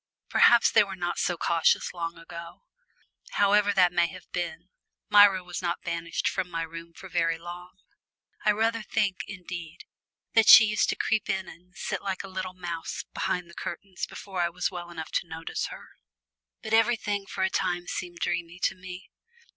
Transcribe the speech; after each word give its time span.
Perhaps 0.29 0.71
they 0.71 0.83
were 0.83 0.95
not 0.95 1.19
so 1.19 1.37
cautious 1.37 1.93
long 1.93 2.17
ago. 2.17 2.63
However 3.33 3.71
that 3.71 3.93
may 3.93 4.07
have 4.07 4.27
been, 4.31 4.69
Myra 5.09 5.43
was 5.43 5.61
not 5.61 5.83
banished 5.83 6.27
from 6.27 6.49
my 6.49 6.63
room 6.63 6.91
for 6.91 7.07
very 7.07 7.37
long. 7.37 7.77
I 8.43 8.49
rather 8.49 8.81
think, 8.81 9.19
indeed, 9.27 9.85
that 10.33 10.49
she 10.49 10.65
used 10.65 10.89
to 10.89 10.95
creep 10.95 11.29
in 11.29 11.47
and 11.47 11.75
sit 11.77 12.01
like 12.01 12.23
a 12.23 12.27
little 12.27 12.55
mouse 12.55 13.03
behind 13.13 13.47
the 13.47 13.53
curtains 13.53 14.07
before 14.07 14.41
I 14.41 14.49
was 14.49 14.71
well 14.71 14.89
enough 14.89 15.11
to 15.11 15.27
notice 15.27 15.67
her. 15.67 15.89
But 16.63 16.73
everything 16.73 17.27
for 17.27 17.43
a 17.43 17.51
time 17.51 17.85
seemed 17.85 18.21
dreamy 18.21 18.57
to 18.63 18.73
me. 18.73 19.11